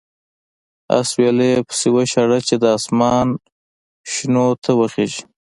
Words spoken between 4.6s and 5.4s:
ته وخېژي.